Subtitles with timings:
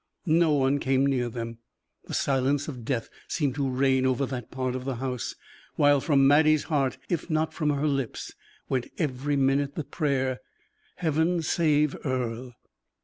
[0.25, 1.59] No one came near them.
[2.05, 5.35] The silence of death seemed to reign over that part of the house;
[5.75, 8.33] while from Mattie's heart, if not from her lips,
[8.67, 10.39] went every minute the prayer:
[10.95, 12.55] "Heaven save Earle!"